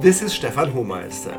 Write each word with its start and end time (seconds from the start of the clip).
This 0.00 0.22
is 0.22 0.32
Stefan 0.32 0.72
Hohmeister. 0.72 1.36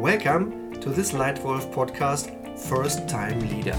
Welcome 0.00 0.74
to 0.80 0.90
this 0.90 1.12
Leitwolf 1.12 1.72
podcast, 1.72 2.58
First 2.58 3.08
Time 3.08 3.38
Leader. 3.38 3.76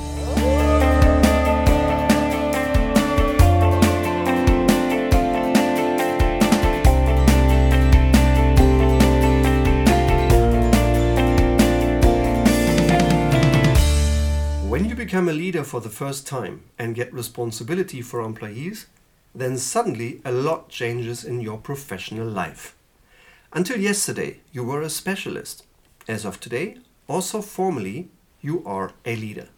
When 14.69 14.85
you 14.85 14.95
become 14.95 15.27
a 15.27 15.33
leader 15.33 15.65
for 15.65 15.81
the 15.81 15.89
first 15.89 16.25
time 16.25 16.63
and 16.79 16.95
get 16.95 17.13
responsibility 17.13 18.01
for 18.01 18.21
employees, 18.21 18.87
then 19.35 19.57
suddenly 19.57 20.21
a 20.23 20.31
lot 20.31 20.69
changes 20.69 21.25
in 21.25 21.41
your 21.41 21.57
professional 21.57 22.29
life. 22.29 22.77
Until 23.53 23.81
yesterday, 23.81 24.39
you 24.53 24.63
were 24.63 24.81
a 24.81 24.89
specialist. 24.89 25.65
As 26.07 26.23
of 26.23 26.39
today, 26.39 26.77
also 27.09 27.41
formally, 27.41 28.09
you 28.39 28.63
are 28.65 28.93
a 29.05 29.17
leader. 29.17 29.49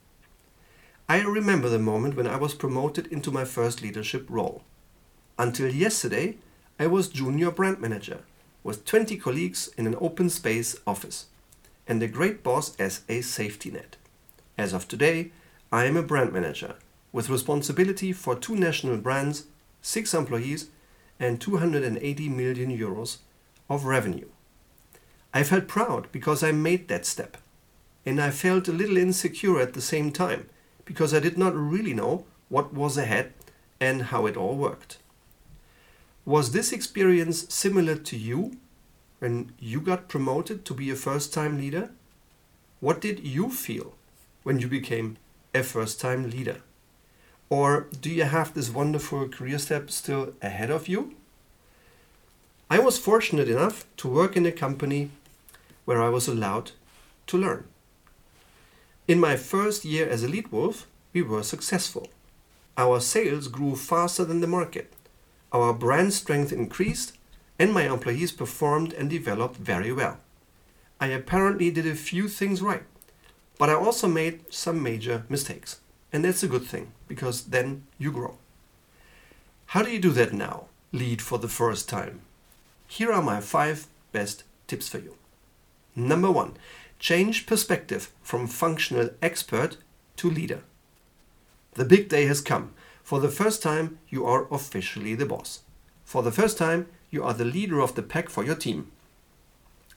I 1.07 1.21
remember 1.21 1.69
the 1.69 1.77
moment 1.77 2.15
when 2.15 2.25
I 2.25 2.37
was 2.37 2.55
promoted 2.55 3.05
into 3.07 3.29
my 3.29 3.45
first 3.45 3.83
leadership 3.83 4.25
role. 4.29 4.63
Until 5.37 5.67
yesterday, 5.67 6.37
I 6.79 6.87
was 6.87 7.07
junior 7.07 7.51
brand 7.51 7.79
manager 7.79 8.21
with 8.63 8.83
20 8.83 9.15
colleagues 9.17 9.69
in 9.77 9.85
an 9.85 9.95
open 10.01 10.31
space 10.31 10.75
office 10.87 11.27
and 11.87 12.01
a 12.01 12.07
great 12.07 12.41
boss 12.41 12.75
as 12.77 13.01
a 13.07 13.21
safety 13.21 13.69
net. 13.69 13.97
As 14.57 14.73
of 14.73 14.87
today, 14.87 15.31
I 15.71 15.85
am 15.85 15.97
a 15.97 16.03
brand 16.03 16.33
manager 16.33 16.75
with 17.11 17.29
responsibility 17.29 18.11
for 18.11 18.35
two 18.35 18.55
national 18.55 18.97
brands, 18.97 19.45
six 19.83 20.15
employees, 20.15 20.69
and 21.19 21.39
280 21.39 22.29
million 22.29 22.75
euros 22.75 23.17
of 23.69 23.85
revenue. 23.85 24.27
I 25.33 25.43
felt 25.43 25.67
proud 25.67 26.11
because 26.11 26.43
I 26.43 26.51
made 26.51 26.87
that 26.87 27.05
step. 27.05 27.37
And 28.05 28.21
I 28.21 28.31
felt 28.31 28.67
a 28.67 28.73
little 28.73 28.97
insecure 28.97 29.59
at 29.59 29.73
the 29.73 29.81
same 29.81 30.11
time 30.11 30.49
because 30.85 31.13
I 31.13 31.19
did 31.19 31.37
not 31.37 31.55
really 31.55 31.93
know 31.93 32.25
what 32.49 32.73
was 32.73 32.97
ahead 32.97 33.33
and 33.79 34.03
how 34.03 34.25
it 34.25 34.37
all 34.37 34.55
worked. 34.55 34.97
Was 36.25 36.51
this 36.51 36.71
experience 36.71 37.53
similar 37.53 37.95
to 37.95 38.17
you 38.17 38.57
when 39.19 39.53
you 39.59 39.81
got 39.81 40.07
promoted 40.07 40.65
to 40.65 40.73
be 40.73 40.89
a 40.89 40.95
first 40.95 41.33
time 41.33 41.57
leader? 41.57 41.89
What 42.79 43.01
did 43.01 43.19
you 43.19 43.49
feel 43.49 43.95
when 44.43 44.59
you 44.59 44.67
became 44.67 45.17
a 45.55 45.63
first 45.63 45.99
time 45.99 46.29
leader? 46.29 46.61
Or 47.49 47.87
do 48.01 48.09
you 48.09 48.23
have 48.23 48.53
this 48.53 48.69
wonderful 48.69 49.29
career 49.29 49.59
step 49.59 49.89
still 49.89 50.33
ahead 50.41 50.69
of 50.69 50.87
you? 50.87 51.15
I 52.73 52.79
was 52.79 52.97
fortunate 52.97 53.49
enough 53.49 53.85
to 53.97 54.07
work 54.07 54.35
in 54.35 54.47
a 54.47 54.51
company 54.51 55.11
where 55.85 56.01
I 56.01 56.09
was 56.09 56.27
allowed 56.27 56.71
to 57.27 57.37
learn. 57.37 57.65
In 59.07 59.19
my 59.19 59.35
first 59.35 59.85
year 59.85 60.09
as 60.09 60.23
a 60.23 60.27
lead 60.27 60.47
wolf, 60.51 60.87
we 61.13 61.21
were 61.21 61.43
successful. 61.43 62.07
Our 62.75 62.99
sales 62.99 63.47
grew 63.47 63.75
faster 63.75 64.25
than 64.25 64.41
the 64.41 64.47
market. 64.47 64.91
Our 65.51 65.71
brand 65.71 66.13
strength 66.13 66.51
increased, 66.51 67.15
and 67.59 67.71
my 67.71 67.83
employees 67.83 68.31
performed 68.31 68.91
and 68.93 69.07
developed 69.07 69.57
very 69.57 69.93
well. 69.93 70.17
I 70.99 71.09
apparently 71.09 71.69
did 71.69 71.85
a 71.85 71.93
few 71.93 72.27
things 72.27 72.63
right, 72.63 72.85
but 73.59 73.69
I 73.69 73.75
also 73.75 74.07
made 74.07 74.51
some 74.51 74.81
major 74.81 75.25
mistakes. 75.29 75.79
And 76.11 76.25
that's 76.25 76.41
a 76.41 76.47
good 76.47 76.65
thing, 76.65 76.91
because 77.07 77.43
then 77.43 77.83
you 77.99 78.11
grow. 78.11 78.39
How 79.67 79.83
do 79.83 79.91
you 79.91 79.99
do 79.99 80.11
that 80.13 80.33
now? 80.33 80.69
Lead 80.91 81.21
for 81.21 81.37
the 81.37 81.47
first 81.61 81.87
time. 81.87 82.21
Here 82.95 83.11
are 83.11 83.23
my 83.23 83.41
five 83.41 83.87
best 84.11 84.43
tips 84.67 84.87
for 84.87 84.99
you. 84.99 85.15
Number 85.95 86.29
one, 86.29 86.53
change 86.99 87.47
perspective 87.47 88.11
from 88.21 88.45
functional 88.45 89.09
expert 89.19 89.77
to 90.17 90.29
leader. 90.29 90.61
The 91.73 91.85
big 91.85 92.07
day 92.07 92.25
has 92.27 92.39
come. 92.39 92.75
For 93.01 93.19
the 93.19 93.31
first 93.31 93.63
time, 93.63 93.97
you 94.09 94.27
are 94.27 94.45
officially 94.53 95.15
the 95.15 95.25
boss. 95.25 95.61
For 96.05 96.21
the 96.21 96.31
first 96.31 96.59
time, 96.59 96.85
you 97.09 97.23
are 97.23 97.33
the 97.33 97.45
leader 97.45 97.79
of 97.79 97.95
the 97.95 98.03
pack 98.03 98.29
for 98.29 98.45
your 98.45 98.53
team. 98.53 98.91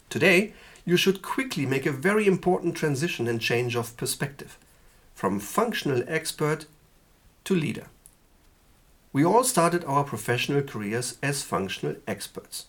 Today, 0.09 0.55
you 0.87 0.97
should 0.97 1.21
quickly 1.21 1.67
make 1.67 1.85
a 1.85 1.93
very 1.93 2.27
important 2.27 2.77
transition 2.77 3.29
and 3.29 3.43
change 3.43 3.77
of 3.77 3.99
perspective 3.99 4.56
from 5.12 5.39
functional 5.39 6.03
expert 6.09 6.65
to 7.45 7.55
leader. 7.55 7.89
We 9.12 9.23
all 9.23 9.45
started 9.45 9.85
our 9.85 10.03
professional 10.03 10.62
careers 10.62 11.19
as 11.23 11.43
functional 11.43 11.97
experts 12.09 12.69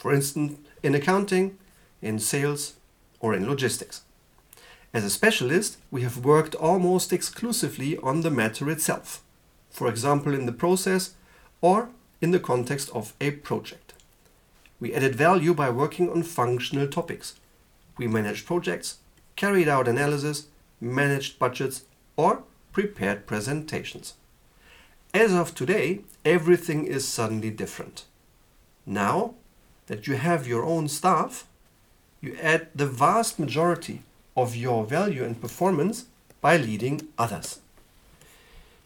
for 0.00 0.14
instance, 0.14 0.58
in 0.82 0.94
accounting, 0.94 1.58
in 2.00 2.18
sales, 2.18 2.76
or 3.20 3.34
in 3.34 3.46
logistics. 3.46 4.00
As 4.94 5.04
a 5.04 5.10
specialist, 5.10 5.76
we 5.90 6.00
have 6.02 6.24
worked 6.24 6.54
almost 6.54 7.12
exclusively 7.12 7.98
on 7.98 8.22
the 8.22 8.30
matter 8.30 8.70
itself, 8.70 9.22
for 9.68 9.88
example, 9.88 10.34
in 10.34 10.46
the 10.46 10.52
process 10.52 11.14
or 11.60 11.90
in 12.22 12.30
the 12.30 12.40
context 12.40 12.88
of 12.94 13.12
a 13.20 13.30
project. 13.30 13.92
We 14.80 14.94
added 14.94 15.14
value 15.14 15.52
by 15.52 15.68
working 15.68 16.08
on 16.10 16.22
functional 16.22 16.88
topics. 16.88 17.38
We 17.98 18.08
managed 18.08 18.46
projects, 18.46 19.00
carried 19.36 19.68
out 19.68 19.86
analysis, 19.86 20.46
managed 20.80 21.38
budgets, 21.38 21.82
or 22.16 22.42
prepared 22.72 23.26
presentations. 23.26 24.14
As 25.12 25.34
of 25.34 25.54
today, 25.54 26.00
everything 26.24 26.86
is 26.86 27.06
suddenly 27.06 27.50
different. 27.50 28.04
Now, 28.86 29.34
that 29.90 30.06
you 30.06 30.14
have 30.14 30.46
your 30.46 30.64
own 30.64 30.86
staff, 30.86 31.48
you 32.20 32.36
add 32.40 32.68
the 32.72 32.86
vast 32.86 33.40
majority 33.40 34.02
of 34.36 34.54
your 34.54 34.84
value 34.84 35.24
and 35.24 35.40
performance 35.40 36.04
by 36.40 36.56
leading 36.56 37.08
others. 37.18 37.58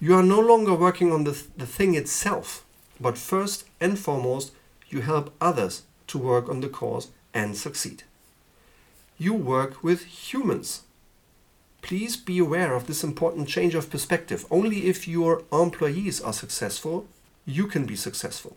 You 0.00 0.14
are 0.14 0.22
no 0.22 0.40
longer 0.40 0.74
working 0.74 1.12
on 1.12 1.24
the, 1.24 1.32
th- 1.32 1.48
the 1.58 1.66
thing 1.66 1.94
itself, 1.94 2.64
but 2.98 3.18
first 3.18 3.66
and 3.82 3.98
foremost, 3.98 4.52
you 4.88 5.02
help 5.02 5.34
others 5.42 5.82
to 6.06 6.16
work 6.16 6.48
on 6.48 6.62
the 6.62 6.70
cause 6.70 7.08
and 7.34 7.54
succeed. 7.54 8.04
You 9.18 9.34
work 9.34 9.84
with 9.84 10.04
humans. 10.04 10.84
Please 11.82 12.16
be 12.16 12.38
aware 12.38 12.72
of 12.74 12.86
this 12.86 13.04
important 13.04 13.46
change 13.46 13.74
of 13.74 13.90
perspective. 13.90 14.46
Only 14.50 14.86
if 14.86 15.06
your 15.06 15.42
employees 15.52 16.22
are 16.22 16.32
successful, 16.32 17.06
you 17.44 17.66
can 17.66 17.84
be 17.84 17.94
successful. 17.94 18.56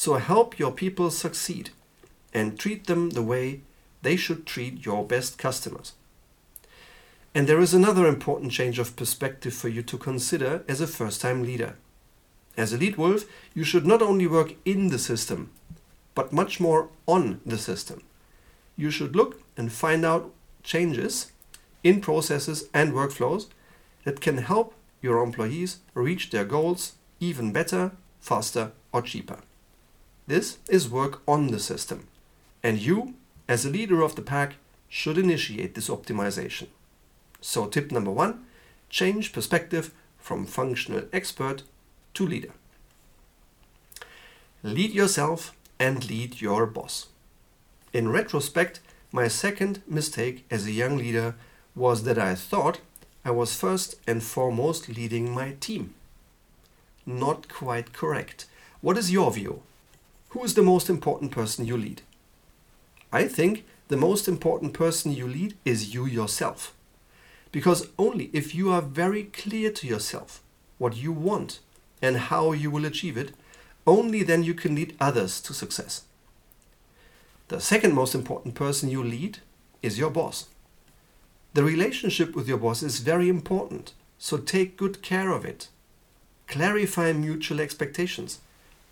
So 0.00 0.14
help 0.14 0.60
your 0.60 0.70
people 0.70 1.10
succeed 1.10 1.70
and 2.32 2.56
treat 2.56 2.86
them 2.86 3.10
the 3.10 3.22
way 3.32 3.62
they 4.02 4.14
should 4.14 4.46
treat 4.46 4.86
your 4.86 5.04
best 5.04 5.38
customers. 5.38 5.94
And 7.34 7.48
there 7.48 7.58
is 7.58 7.74
another 7.74 8.06
important 8.06 8.52
change 8.52 8.78
of 8.78 8.94
perspective 8.94 9.52
for 9.54 9.68
you 9.68 9.82
to 9.82 9.98
consider 9.98 10.62
as 10.68 10.80
a 10.80 10.86
first 10.86 11.20
time 11.20 11.42
leader. 11.42 11.74
As 12.56 12.72
a 12.72 12.78
lead 12.78 12.94
wolf, 12.94 13.24
you 13.54 13.64
should 13.64 13.88
not 13.88 14.00
only 14.00 14.28
work 14.28 14.54
in 14.64 14.90
the 14.90 15.00
system, 15.00 15.50
but 16.14 16.32
much 16.32 16.60
more 16.60 16.90
on 17.08 17.40
the 17.44 17.58
system. 17.58 18.04
You 18.76 18.92
should 18.92 19.16
look 19.16 19.42
and 19.56 19.72
find 19.72 20.04
out 20.04 20.32
changes 20.62 21.32
in 21.82 22.00
processes 22.00 22.68
and 22.72 22.92
workflows 22.92 23.46
that 24.04 24.20
can 24.20 24.38
help 24.38 24.74
your 25.02 25.24
employees 25.24 25.78
reach 25.94 26.30
their 26.30 26.44
goals 26.44 26.92
even 27.18 27.52
better, 27.52 27.90
faster, 28.20 28.70
or 28.92 29.02
cheaper. 29.02 29.38
This 30.28 30.58
is 30.68 30.90
work 30.90 31.22
on 31.26 31.46
the 31.46 31.58
system. 31.58 32.06
And 32.62 32.78
you, 32.78 33.14
as 33.48 33.64
a 33.64 33.70
leader 33.70 34.02
of 34.02 34.14
the 34.14 34.20
pack, 34.20 34.56
should 34.86 35.16
initiate 35.16 35.74
this 35.74 35.88
optimization. 35.88 36.66
So, 37.40 37.66
tip 37.66 37.90
number 37.90 38.10
one 38.10 38.44
change 38.90 39.32
perspective 39.32 39.94
from 40.18 40.44
functional 40.44 41.04
expert 41.14 41.62
to 42.12 42.26
leader. 42.26 42.52
Lead 44.62 44.92
yourself 44.92 45.56
and 45.78 46.08
lead 46.10 46.42
your 46.42 46.66
boss. 46.66 47.06
In 47.94 48.10
retrospect, 48.10 48.80
my 49.10 49.28
second 49.28 49.82
mistake 49.86 50.44
as 50.50 50.66
a 50.66 50.72
young 50.72 50.98
leader 50.98 51.36
was 51.74 52.02
that 52.02 52.18
I 52.18 52.34
thought 52.34 52.80
I 53.24 53.30
was 53.30 53.56
first 53.56 53.96
and 54.06 54.22
foremost 54.22 54.90
leading 54.90 55.34
my 55.34 55.54
team. 55.58 55.94
Not 57.06 57.48
quite 57.48 57.94
correct. 57.94 58.44
What 58.82 58.98
is 58.98 59.10
your 59.10 59.30
view? 59.30 59.62
Who 60.30 60.44
is 60.44 60.54
the 60.54 60.62
most 60.62 60.90
important 60.90 61.30
person 61.30 61.64
you 61.64 61.76
lead? 61.76 62.02
I 63.12 63.26
think 63.26 63.64
the 63.88 63.96
most 63.96 64.28
important 64.28 64.74
person 64.74 65.12
you 65.12 65.26
lead 65.26 65.54
is 65.64 65.94
you 65.94 66.04
yourself. 66.04 66.74
Because 67.50 67.88
only 67.98 68.28
if 68.34 68.54
you 68.54 68.70
are 68.70 68.82
very 68.82 69.24
clear 69.24 69.70
to 69.72 69.86
yourself 69.86 70.42
what 70.76 70.96
you 70.96 71.12
want 71.12 71.60
and 72.02 72.16
how 72.16 72.52
you 72.52 72.70
will 72.70 72.84
achieve 72.84 73.16
it, 73.16 73.32
only 73.86 74.22
then 74.22 74.42
you 74.42 74.52
can 74.52 74.74
lead 74.74 74.94
others 75.00 75.40
to 75.40 75.54
success. 75.54 76.02
The 77.48 77.60
second 77.60 77.94
most 77.94 78.14
important 78.14 78.54
person 78.54 78.90
you 78.90 79.02
lead 79.02 79.38
is 79.82 79.98
your 79.98 80.10
boss. 80.10 80.48
The 81.54 81.64
relationship 81.64 82.36
with 82.36 82.46
your 82.46 82.58
boss 82.58 82.82
is 82.82 83.00
very 83.00 83.30
important, 83.30 83.94
so 84.18 84.36
take 84.36 84.76
good 84.76 85.00
care 85.00 85.30
of 85.30 85.46
it. 85.46 85.68
Clarify 86.46 87.14
mutual 87.14 87.60
expectations. 87.60 88.40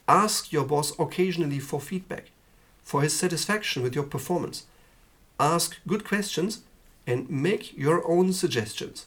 Ask 0.08 0.52
your 0.52 0.64
boss 0.64 0.92
occasionally 0.98 1.58
for 1.58 1.80
feedback. 1.80 2.30
for 2.86 3.02
his 3.02 3.18
satisfaction 3.18 3.82
with 3.82 3.96
your 3.96 4.04
performance. 4.04 4.64
Ask 5.40 5.76
good 5.88 6.04
questions 6.04 6.62
and 7.04 7.28
make 7.28 7.76
your 7.76 8.08
own 8.08 8.32
suggestions, 8.32 9.06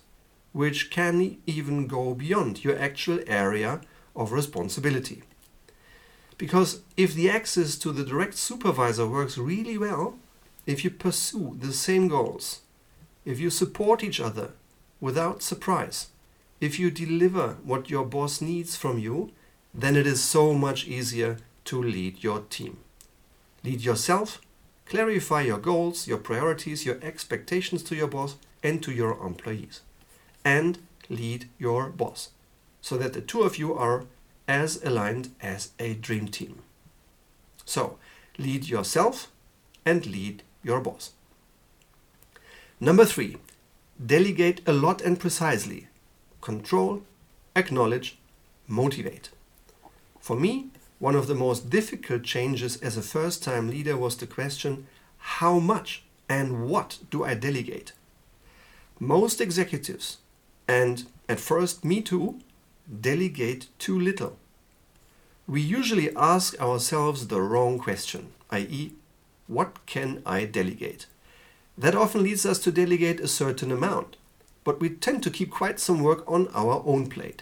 which 0.52 0.92
can 0.92 1.38
even 1.48 1.88
go 1.88 2.14
beyond 2.14 2.62
your 2.66 2.78
actual 2.78 3.20
area 3.26 3.80
of 4.18 4.34
responsibility. 4.34 5.24
Because 6.38 6.82
if 6.98 7.14
the 7.14 7.30
access 7.30 7.78
to 7.78 7.94
the 7.94 8.04
direct 8.04 8.36
supervisor 8.36 9.08
works 9.08 9.38
really 9.38 9.78
well, 9.78 10.16
if 10.66 10.84
you 10.84 10.90
pursue 10.90 11.56
the 11.58 11.72
same 11.72 12.10
goals, 12.10 12.60
if 13.24 13.40
you 13.40 13.50
support 13.50 14.04
each 14.04 14.20
other 14.20 14.52
without 15.00 15.42
surprise, 15.42 16.08
if 16.60 16.78
you 16.78 16.92
deliver 16.92 17.56
what 17.64 17.90
your 17.90 18.06
boss 18.06 18.42
needs 18.42 18.76
from 18.76 19.00
you, 19.00 19.32
then 19.74 19.96
it 19.96 20.08
is 20.08 20.24
so 20.24 20.54
much 20.54 20.88
easier 20.88 21.38
to 21.66 21.82
lead 21.82 22.24
your 22.24 22.42
team. 22.50 22.78
Lead 23.64 23.82
yourself, 23.82 24.42
clarify 24.86 25.42
your 25.42 25.60
goals, 25.60 26.08
your 26.08 26.18
priorities, 26.18 26.86
your 26.86 26.98
expectations 27.02 27.84
to 27.84 27.96
your 27.96 28.08
boss 28.08 28.36
and 28.64 28.82
to 28.84 28.92
your 28.92 29.14
employees. 29.26 29.82
And 30.44 30.80
lead 31.10 31.50
your 31.58 31.90
boss 31.90 32.30
so 32.82 32.98
that 32.98 33.14
the 33.14 33.22
two 33.22 33.42
of 33.42 33.58
you 33.58 33.74
are 33.74 34.06
as 34.48 34.82
aligned 34.84 35.30
as 35.42 35.72
a 35.80 35.94
dream 35.94 36.28
team. 36.28 36.62
So, 37.66 38.00
lead 38.38 38.68
yourself 38.68 39.32
and 39.86 40.06
lead 40.06 40.44
your 40.64 40.80
boss. 40.80 41.12
Number 42.80 43.06
three, 43.06 43.38
delegate 44.04 44.62
a 44.68 44.74
lot 44.74 45.02
and 45.02 45.20
precisely. 45.20 45.88
Control, 46.42 47.04
acknowledge, 47.56 48.18
motivate. 48.68 49.30
For 50.20 50.36
me, 50.36 50.68
one 51.00 51.16
of 51.16 51.28
the 51.28 51.36
most 51.36 51.70
difficult 51.70 52.24
changes 52.24 52.78
as 52.82 52.98
a 52.98 53.02
first 53.02 53.44
time 53.44 53.70
leader 53.70 53.96
was 53.98 54.18
the 54.18 54.28
question 54.28 54.88
how 55.18 55.60
much 55.60 56.04
and 56.28 56.68
what 56.68 57.00
do 57.10 57.24
I 57.24 57.34
delegate? 57.34 57.94
Most 59.00 59.42
executives, 59.42 60.18
and 60.68 61.06
at 61.28 61.40
first 61.40 61.84
me 61.84 62.02
too, 62.02 62.40
delegate 63.02 63.68
too 63.80 64.00
little. 64.00 64.38
We 65.48 65.62
usually 65.62 66.16
ask 66.16 66.60
ourselves 66.62 67.28
the 67.28 67.42
wrong 67.42 67.80
question, 67.80 68.34
i.e., 68.52 68.92
what 69.48 69.86
can 69.88 70.22
I 70.26 70.46
delegate? 70.46 71.08
That 71.78 71.96
often 71.96 72.24
leads 72.24 72.46
us 72.46 72.60
to 72.60 72.72
delegate 72.72 73.20
a 73.20 73.28
certain 73.28 73.72
amount, 73.72 74.18
but 74.64 74.80
we 74.80 74.90
tend 74.90 75.24
to 75.24 75.32
keep 75.32 75.50
quite 75.50 75.80
some 75.80 76.04
work 76.04 76.24
on 76.30 76.50
our 76.50 76.84
own 76.86 77.08
plate. 77.08 77.42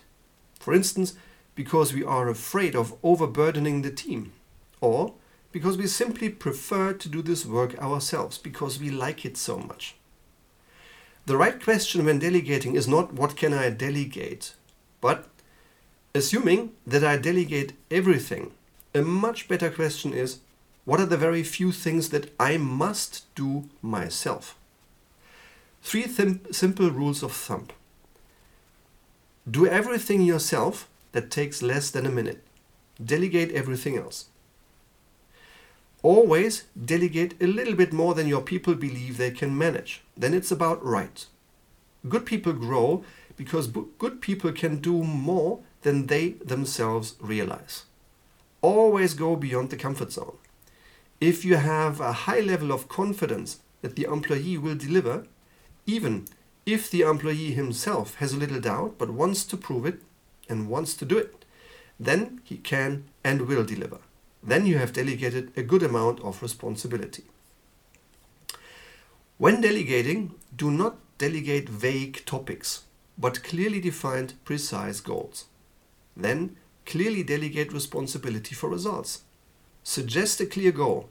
For 0.60 0.74
instance, 0.74 1.16
because 1.58 1.94
we 1.94 2.06
are 2.06 2.30
afraid 2.30 2.74
of 2.74 2.96
overburdening 3.04 3.82
the 3.82 3.92
team, 3.92 4.32
or 4.80 5.16
because 5.52 5.78
we 5.78 5.88
simply 5.88 6.30
prefer 6.30 6.94
to 6.94 7.10
do 7.10 7.22
this 7.22 7.46
work 7.46 7.78
ourselves 7.80 8.38
because 8.38 8.80
we 8.80 8.90
like 8.90 9.26
it 9.26 9.36
so 9.36 9.58
much. 9.58 9.96
The 11.26 11.36
right 11.36 11.62
question 11.62 12.06
when 12.06 12.20
delegating 12.20 12.76
is 12.78 12.88
not 12.88 13.12
what 13.12 13.36
can 13.36 13.54
I 13.54 13.70
delegate, 13.70 14.54
but 15.02 15.28
Assuming 16.18 16.72
that 16.88 17.04
I 17.04 17.18
delegate 17.18 17.74
everything, 17.92 18.50
a 18.96 19.04
much 19.04 19.48
better 19.48 19.70
question 19.70 20.14
is 20.14 20.40
what 20.84 21.00
are 21.00 21.06
the 21.06 21.16
very 21.16 21.44
few 21.44 21.72
things 21.72 22.10
that 22.10 22.34
I 22.40 22.58
must 22.58 23.24
do 23.36 23.70
myself? 23.84 24.58
Three 25.84 26.08
simple 26.52 26.90
rules 26.90 27.22
of 27.22 27.34
thumb. 27.34 27.68
Do 29.50 29.68
everything 29.68 30.24
yourself 30.24 30.90
that 31.12 31.32
takes 31.32 31.62
less 31.62 31.92
than 31.92 32.06
a 32.06 32.12
minute. 32.12 32.44
Delegate 33.04 33.52
everything 33.52 33.98
else. 33.98 34.26
Always 36.04 36.66
delegate 36.74 37.42
a 37.42 37.48
little 37.48 37.76
bit 37.76 37.92
more 37.92 38.14
than 38.14 38.28
your 38.28 38.42
people 38.42 38.76
believe 38.76 39.18
they 39.18 39.32
can 39.32 39.58
manage. 39.58 40.04
Then 40.16 40.34
it's 40.34 40.52
about 40.52 40.84
right. 40.86 41.26
Good 42.08 42.26
people 42.26 42.54
grow 42.54 43.04
because 43.36 43.68
good 43.68 44.22
people 44.22 44.52
can 44.52 44.78
do 44.78 45.04
more 45.04 45.60
than 45.82 46.08
they 46.08 46.30
themselves 46.44 47.16
realize. 47.20 47.86
Always 48.62 49.14
go 49.14 49.36
beyond 49.36 49.70
the 49.70 49.78
comfort 49.78 50.12
zone. 50.12 50.38
If 51.20 51.44
you 51.44 51.56
have 51.56 52.00
a 52.00 52.14
high 52.28 52.42
level 52.42 52.72
of 52.72 52.90
confidence 52.90 53.60
that 53.82 53.96
the 53.96 54.04
employee 54.04 54.58
will 54.58 54.76
deliver, 54.76 55.26
even 55.86 56.26
if 56.66 56.92
the 56.92 57.02
employee 57.02 57.54
himself 57.54 58.16
has 58.16 58.34
a 58.34 58.38
little 58.38 58.60
doubt 58.60 58.96
but 58.98 59.10
wants 59.10 59.46
to 59.46 59.58
prove 59.58 59.86
it 59.86 60.02
and 60.50 60.70
wants 60.70 60.94
to 60.96 61.06
do 61.06 61.18
it, 61.18 61.46
then 62.00 62.42
he 62.44 62.58
can 62.58 63.06
and 63.24 63.42
will 63.48 63.64
deliver. 63.64 64.00
Then 64.44 64.66
you 64.66 64.78
have 64.78 64.94
delegated 64.94 65.52
a 65.58 65.64
good 65.64 65.84
amount 65.84 66.22
of 66.22 66.42
responsibility. 66.42 67.24
When 69.38 69.62
delegating, 69.62 70.36
do 70.56 70.72
not 70.72 70.98
delegate 71.18 71.70
vague 71.70 72.26
topics, 72.26 72.84
but 73.18 73.44
clearly 73.44 73.80
defined, 73.80 74.34
precise 74.46 75.00
goals. 75.02 75.46
Then 76.16 76.56
clearly 76.86 77.24
delegate 77.24 77.74
responsibility 77.74 78.56
for 78.56 78.70
results. 78.70 79.24
Suggest 79.84 80.40
a 80.42 80.46
clear 80.46 80.72
goal. 80.72 81.10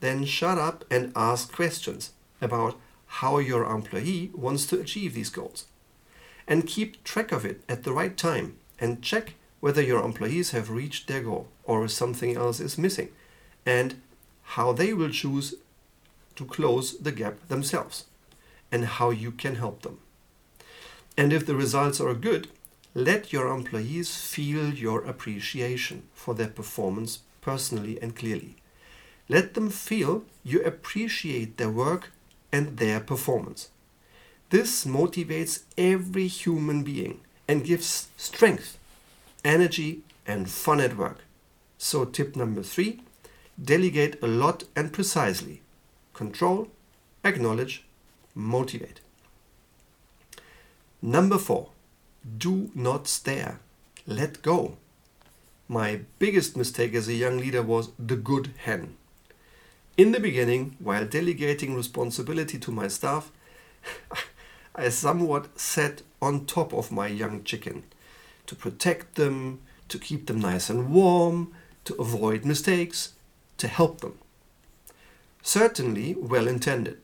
Then 0.00 0.24
shut 0.24 0.58
up 0.58 0.84
and 0.90 1.12
ask 1.16 1.52
questions 1.52 2.12
about 2.40 2.78
how 3.06 3.38
your 3.38 3.64
employee 3.64 4.30
wants 4.34 4.66
to 4.66 4.80
achieve 4.80 5.14
these 5.14 5.30
goals. 5.30 5.66
And 6.46 6.66
keep 6.66 7.02
track 7.04 7.32
of 7.32 7.44
it 7.44 7.62
at 7.68 7.84
the 7.84 7.92
right 7.92 8.16
time 8.16 8.56
and 8.78 9.02
check 9.02 9.34
whether 9.60 9.82
your 9.82 10.04
employees 10.04 10.50
have 10.50 10.70
reached 10.70 11.08
their 11.08 11.22
goal 11.22 11.48
or 11.64 11.88
something 11.88 12.36
else 12.36 12.60
is 12.60 12.76
missing 12.76 13.08
and 13.64 14.00
how 14.42 14.72
they 14.72 14.92
will 14.92 15.10
choose 15.10 15.54
to 16.36 16.44
close 16.44 16.98
the 16.98 17.12
gap 17.12 17.48
themselves 17.48 18.04
and 18.70 18.84
how 18.84 19.10
you 19.10 19.30
can 19.30 19.56
help 19.56 19.82
them. 19.82 19.98
And 21.16 21.32
if 21.32 21.46
the 21.46 21.54
results 21.54 22.00
are 22.00 22.14
good, 22.14 22.48
let 22.94 23.32
your 23.32 23.48
employees 23.48 24.16
feel 24.16 24.74
your 24.74 25.04
appreciation 25.04 26.02
for 26.12 26.34
their 26.34 26.48
performance 26.48 27.20
personally 27.40 27.98
and 28.02 28.14
clearly. 28.14 28.56
Let 29.28 29.54
them 29.54 29.70
feel 29.70 30.24
you 30.44 30.62
appreciate 30.62 31.56
their 31.56 31.70
work 31.70 32.10
and 32.52 32.76
their 32.76 33.00
performance. 33.00 33.70
This 34.50 34.84
motivates 34.84 35.62
every 35.78 36.26
human 36.26 36.82
being 36.84 37.20
and 37.48 37.64
gives 37.64 38.08
strength, 38.16 38.78
energy, 39.44 40.00
and 40.26 40.50
fun 40.50 40.80
at 40.80 40.96
work. 40.96 41.18
So, 41.78 42.04
tip 42.04 42.36
number 42.36 42.62
three 42.62 43.00
delegate 43.62 44.20
a 44.22 44.26
lot 44.26 44.64
and 44.74 44.92
precisely. 44.92 45.60
Control, 46.12 46.68
acknowledge, 47.24 47.84
motivate. 48.34 49.00
Number 51.00 51.38
four, 51.38 51.70
do 52.38 52.70
not 52.74 53.06
stare. 53.06 53.60
Let 54.06 54.42
go. 54.42 54.76
My 55.68 56.00
biggest 56.18 56.56
mistake 56.56 56.94
as 56.94 57.08
a 57.08 57.14
young 57.14 57.38
leader 57.38 57.62
was 57.62 57.90
the 57.98 58.16
good 58.16 58.50
hen. 58.58 58.96
In 59.96 60.12
the 60.12 60.20
beginning, 60.20 60.76
while 60.78 61.06
delegating 61.06 61.74
responsibility 61.74 62.58
to 62.58 62.72
my 62.72 62.88
staff, 62.88 63.30
I 64.74 64.88
somewhat 64.88 65.58
sat 65.58 66.02
on 66.20 66.46
top 66.46 66.72
of 66.72 66.90
my 66.90 67.06
young 67.06 67.44
chicken 67.44 67.84
to 68.46 68.56
protect 68.56 69.14
them, 69.14 69.60
to 69.88 69.98
keep 69.98 70.26
them 70.26 70.40
nice 70.40 70.68
and 70.68 70.92
warm, 70.92 71.52
to 71.84 71.94
avoid 71.94 72.44
mistakes, 72.44 73.12
to 73.58 73.68
help 73.68 74.00
them. 74.00 74.18
Certainly 75.42 76.14
well 76.14 76.48
intended, 76.48 76.98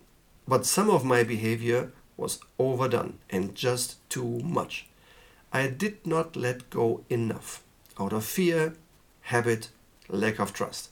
but 0.48 0.66
some 0.66 0.90
of 0.90 1.04
my 1.04 1.22
behavior 1.22 1.92
was 2.16 2.40
overdone 2.58 3.18
and 3.28 3.54
just 3.54 3.96
too 4.08 4.40
much. 4.40 4.86
I 5.52 5.68
did 5.68 6.06
not 6.06 6.36
let 6.36 6.70
go 6.70 7.04
enough 7.08 7.62
out 7.98 8.12
of 8.12 8.24
fear, 8.24 8.74
habit, 9.22 9.68
lack 10.08 10.38
of 10.38 10.52
trust. 10.52 10.90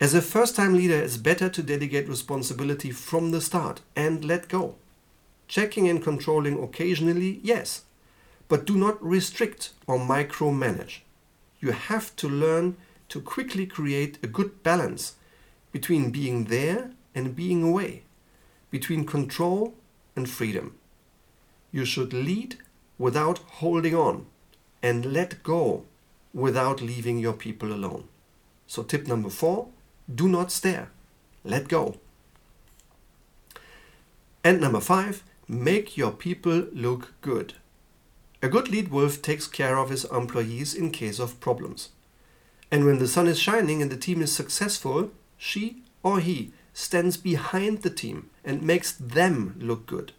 As 0.00 0.14
a 0.14 0.22
first 0.22 0.56
time 0.56 0.74
leader, 0.74 0.96
it's 0.96 1.16
better 1.16 1.48
to 1.48 1.62
delegate 1.62 2.08
responsibility 2.08 2.90
from 2.90 3.30
the 3.30 3.40
start 3.40 3.82
and 3.94 4.24
let 4.24 4.48
go. 4.48 4.76
Checking 5.50 5.88
and 5.88 6.00
controlling 6.00 6.62
occasionally, 6.62 7.40
yes, 7.42 7.82
but 8.46 8.64
do 8.64 8.76
not 8.76 9.04
restrict 9.04 9.70
or 9.88 9.98
micromanage. 9.98 11.00
You 11.58 11.72
have 11.72 12.14
to 12.16 12.28
learn 12.28 12.76
to 13.08 13.20
quickly 13.20 13.66
create 13.66 14.16
a 14.22 14.28
good 14.28 14.62
balance 14.62 15.16
between 15.72 16.12
being 16.12 16.44
there 16.44 16.92
and 17.16 17.34
being 17.34 17.64
away, 17.64 18.04
between 18.70 19.04
control 19.04 19.74
and 20.14 20.30
freedom. 20.30 20.76
You 21.72 21.84
should 21.84 22.12
lead 22.12 22.58
without 22.96 23.38
holding 23.58 23.96
on 23.96 24.26
and 24.84 25.04
let 25.04 25.42
go 25.42 25.84
without 26.32 26.80
leaving 26.80 27.18
your 27.18 27.32
people 27.32 27.72
alone. 27.72 28.04
So, 28.68 28.84
tip 28.84 29.08
number 29.08 29.30
four 29.30 29.66
do 30.14 30.28
not 30.28 30.52
stare, 30.52 30.90
let 31.42 31.66
go. 31.66 31.96
And 34.44 34.60
number 34.60 34.80
five, 34.80 35.24
make 35.50 35.96
your 35.96 36.12
people 36.12 36.66
look 36.72 37.12
good. 37.22 37.54
A 38.40 38.48
good 38.48 38.68
lead 38.68 38.88
wolf 38.88 39.20
takes 39.20 39.48
care 39.48 39.76
of 39.76 39.90
his 39.90 40.04
employees 40.04 40.74
in 40.74 40.92
case 40.92 41.18
of 41.18 41.40
problems. 41.40 41.88
And 42.70 42.84
when 42.84 43.00
the 43.00 43.08
sun 43.08 43.26
is 43.26 43.40
shining 43.40 43.82
and 43.82 43.90
the 43.90 43.96
team 43.96 44.22
is 44.22 44.32
successful, 44.32 45.10
she 45.36 45.82
or 46.04 46.20
he 46.20 46.52
stands 46.72 47.16
behind 47.16 47.82
the 47.82 47.90
team 47.90 48.30
and 48.44 48.62
makes 48.62 48.92
them 48.92 49.56
look 49.58 49.86
good. 49.86 50.12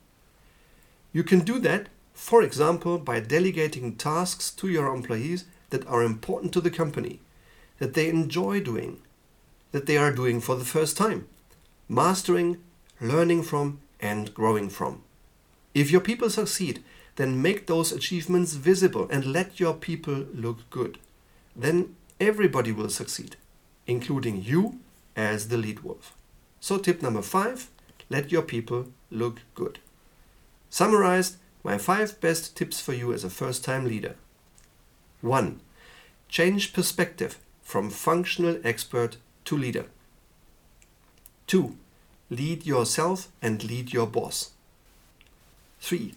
You 1.13 1.23
can 1.23 1.39
do 1.39 1.59
that, 1.59 1.87
for 2.13 2.43
example, 2.43 2.97
by 2.97 3.21
delegating 3.21 3.95
tasks 3.95 4.51
to 4.51 4.67
your 4.67 4.93
employees 4.93 5.45
that 5.69 5.87
are 5.87 6.03
important 6.03 6.51
to 6.53 6.61
the 6.61 6.69
company, 6.69 7.21
that 7.79 7.93
they 7.93 8.09
enjoy 8.09 8.59
doing, 8.59 8.99
that 9.71 9.85
they 9.85 9.95
are 9.95 10.11
doing 10.11 10.41
for 10.41 10.57
the 10.57 10.65
first 10.65 10.97
time, 10.97 11.29
mastering, 11.87 12.57
learning 12.99 13.43
from, 13.43 13.79
and 14.01 14.33
growing 14.33 14.67
from. 14.67 15.03
If 15.73 15.91
your 15.91 16.01
people 16.01 16.29
succeed, 16.29 16.83
then 17.15 17.41
make 17.41 17.67
those 17.67 17.91
achievements 17.91 18.53
visible 18.53 19.07
and 19.09 19.25
let 19.25 19.59
your 19.59 19.73
people 19.73 20.25
look 20.33 20.69
good. 20.69 20.97
Then 21.55 21.95
everybody 22.19 22.71
will 22.71 22.89
succeed, 22.89 23.35
including 23.87 24.41
you 24.43 24.79
as 25.15 25.47
the 25.49 25.57
lead 25.57 25.81
wolf. 25.81 26.15
So, 26.59 26.77
tip 26.77 27.01
number 27.01 27.21
five 27.21 27.69
let 28.09 28.29
your 28.29 28.41
people 28.41 28.87
look 29.09 29.39
good. 29.55 29.79
Summarized, 30.69 31.37
my 31.63 31.77
five 31.77 32.19
best 32.19 32.57
tips 32.57 32.81
for 32.81 32.93
you 32.93 33.13
as 33.13 33.23
a 33.23 33.29
first 33.29 33.63
time 33.63 33.85
leader. 33.85 34.15
1. 35.21 35.61
Change 36.27 36.73
perspective 36.73 37.39
from 37.61 37.89
functional 37.89 38.59
expert 38.65 39.15
to 39.45 39.57
leader. 39.57 39.85
2. 41.47 41.77
Lead 42.29 42.65
yourself 42.65 43.29
and 43.41 43.63
lead 43.63 43.93
your 43.93 44.07
boss. 44.07 44.51
3. 45.81 46.13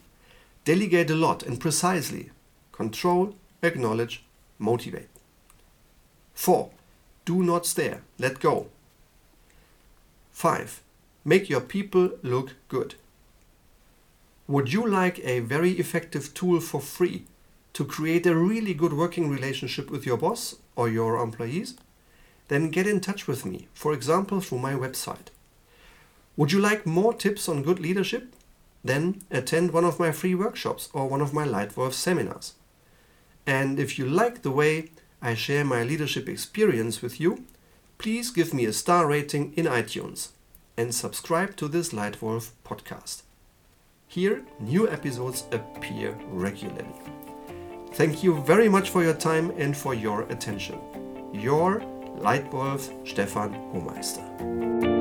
Delegate 0.65 1.11
a 1.11 1.15
lot 1.15 1.43
and 1.43 1.61
precisely. 1.61 2.31
Control, 2.71 3.35
acknowledge, 3.63 4.25
motivate. 4.59 5.09
4. 6.35 6.71
Do 7.25 7.43
not 7.43 7.67
stare. 7.67 8.03
Let 8.19 8.41
go. 8.41 8.69
5. 10.33 10.83
Make 11.25 11.49
your 11.49 11.61
people 11.61 12.11
look 12.23 12.55
good. 12.69 12.97
Would 14.47 14.73
you 14.73 14.87
like 14.87 15.19
a 15.21 15.41
very 15.41 15.73
effective 15.73 16.35
tool 16.35 16.61
for 16.61 16.81
free 16.81 17.25
to 17.73 17.85
create 17.85 18.27
a 18.27 18.37
really 18.37 18.75
good 18.75 18.93
working 18.93 19.31
relationship 19.31 19.91
with 19.91 20.05
your 20.05 20.19
boss 20.19 20.57
or 20.77 20.89
your 20.89 21.17
employees? 21.23 21.77
Then 22.49 22.69
get 22.69 22.87
in 22.87 23.01
touch 23.01 23.27
with 23.27 23.47
me, 23.47 23.69
for 23.73 23.95
example, 23.95 24.41
through 24.41 24.59
my 24.59 24.75
website. 24.75 25.29
Would 26.37 26.53
you 26.53 26.61
like 26.61 26.85
more 26.85 27.15
tips 27.15 27.49
on 27.49 27.63
good 27.63 27.81
leadership? 27.81 28.35
Then 28.85 29.23
attend 29.31 29.73
one 29.73 29.85
of 29.85 29.99
my 29.99 30.13
free 30.13 30.35
workshops 30.35 30.91
or 30.93 31.09
one 31.09 31.23
of 31.23 31.33
my 31.33 31.47
Leitwolf 31.47 31.95
seminars. 31.95 32.53
And 33.47 33.81
if 33.81 33.99
you 33.99 34.07
like 34.07 34.43
the 34.43 34.51
way 34.51 34.91
I 35.23 35.35
share 35.35 35.65
my 35.65 35.83
leadership 35.83 36.29
experience 36.29 37.01
with 37.01 37.19
you, 37.19 37.45
please 37.97 38.31
give 38.31 38.53
me 38.53 38.67
a 38.67 38.73
star 38.73 39.07
rating 39.07 39.55
in 39.55 39.65
iTunes 39.65 40.29
and 40.77 40.95
subscribe 40.95 41.57
to 41.57 41.69
this 41.69 41.91
Leitwolf 41.91 42.51
podcast. 42.65 43.23
Here, 44.07 44.43
new 44.61 44.89
episodes 44.89 45.45
appear 45.51 46.17
regularly. 46.29 46.85
Thank 47.95 48.23
you 48.23 48.43
very 48.43 48.69
much 48.69 48.91
for 48.91 49.03
your 49.03 49.15
time 49.15 49.51
and 49.57 49.77
for 49.77 49.95
your 49.95 50.23
attention. 50.23 50.79
Your 51.33 51.81
Leitwolf 52.19 53.09
Stefan 53.09 53.55
Hohmeister. 53.73 54.94